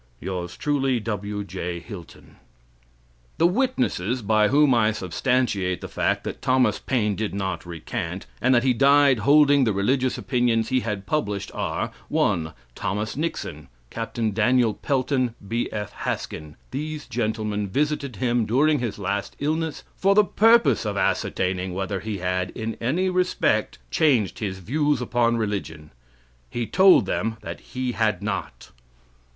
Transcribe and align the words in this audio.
Yours 0.19 0.57
truly, 0.57 0.99
W.J. 0.99 1.79
Hilton" 1.79 2.37
The 3.37 3.45
witnesses 3.45 4.23
by 4.23 4.47
whom 4.47 4.73
I 4.73 4.93
substantiate 4.93 5.79
the 5.79 5.87
fact 5.87 6.23
that 6.23 6.41
Thomas 6.41 6.79
Paine 6.79 7.15
did 7.15 7.35
not 7.35 7.67
recant, 7.67 8.25
and 8.41 8.55
that 8.55 8.63
he 8.63 8.73
died 8.73 9.19
holding 9.19 9.63
the 9.63 9.73
religious 9.73 10.17
opinions 10.17 10.69
he 10.69 10.79
had 10.79 11.05
published 11.05 11.51
are: 11.53 11.91
1. 12.09 12.51
Thomas 12.73 13.15
Nixon, 13.15 13.67
Capt. 13.91 14.33
Daniel 14.33 14.73
Pelton, 14.73 15.35
B.F. 15.47 15.93
Haskin. 15.93 16.55
These 16.71 17.05
gentlemen 17.05 17.67
visited 17.69 18.15
him 18.15 18.47
during 18.47 18.79
his 18.79 18.97
last 18.97 19.35
illness 19.37 19.83
for 19.95 20.15
the 20.15 20.23
purpose 20.25 20.83
of 20.83 20.97
ascertaining 20.97 21.75
whether 21.75 21.99
he 21.99 22.17
had, 22.17 22.49
in 22.57 22.73
any 22.81 23.07
respect, 23.11 23.77
changed 23.91 24.39
his 24.39 24.57
views 24.57 24.99
upon 24.99 25.37
religion. 25.37 25.91
He 26.49 26.65
told 26.65 27.05
them 27.05 27.37
that 27.41 27.59
he 27.59 27.91
had 27.91 28.23
not. 28.23 28.71